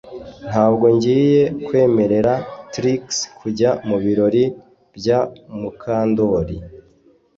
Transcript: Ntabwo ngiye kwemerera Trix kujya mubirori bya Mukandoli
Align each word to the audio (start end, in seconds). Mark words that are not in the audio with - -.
Ntabwo 0.49 0.85
ngiye 0.95 1.43
kwemerera 1.65 2.33
Trix 2.73 3.03
kujya 3.39 3.69
mubirori 3.87 4.43
bya 4.97 5.19
Mukandoli 5.59 6.57